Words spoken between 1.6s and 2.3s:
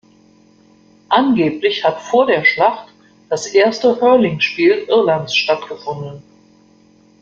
hat vor